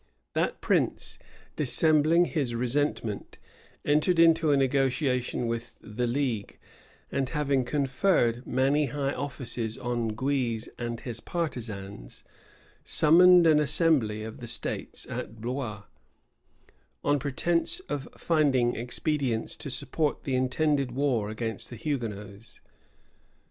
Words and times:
That 0.33 0.61
prince, 0.61 1.19
dissembling 1.55 2.25
his 2.25 2.55
resentment, 2.55 3.37
entered 3.85 4.17
into 4.17 4.49
a 4.51 4.57
negotiation 4.57 5.45
with 5.45 5.77
the 5.79 6.07
league; 6.07 6.57
and 7.11 7.29
having 7.29 7.63
conferred 7.63 8.47
many 8.47 8.87
high 8.87 9.13
offices 9.13 9.77
on 9.77 10.07
Guise 10.15 10.67
and 10.79 11.01
his 11.01 11.19
partisans, 11.19 12.23
summoned 12.83 13.45
an 13.45 13.59
assembly 13.59 14.23
of 14.23 14.39
the 14.39 14.47
states 14.47 15.05
at 15.07 15.39
Blois, 15.39 15.83
on 17.03 17.19
pretence 17.19 17.79
of 17.81 18.09
finding 18.17 18.75
expedients 18.75 19.55
to 19.57 19.69
support 19.69 20.23
the 20.23 20.35
intended 20.35 20.93
war 20.93 21.29
against 21.29 21.69
the 21.69 21.75
Hugonots. 21.77 22.59